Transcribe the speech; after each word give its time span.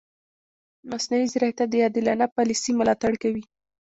مصنوعي 0.89 1.27
ځیرکتیا 1.31 1.65
د 1.71 1.75
عادلانه 1.85 2.25
پالیسي 2.35 2.71
ملاتړ 2.79 3.11
کوي. 3.23 3.43